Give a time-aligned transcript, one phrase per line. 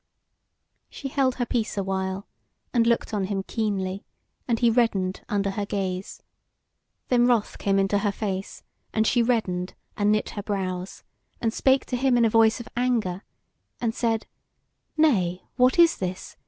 [0.89, 2.27] She held her peace awhile,
[2.73, 4.03] and looked on him keenly;
[4.47, 6.23] and he reddened under her gaze.
[7.09, 8.63] Then wrath came into her face,
[8.95, 11.03] and she reddened and knit her brows,
[11.39, 13.21] and spake to him in a voice of anger,
[13.79, 14.25] and said:
[14.97, 16.35] "Nay, what is this?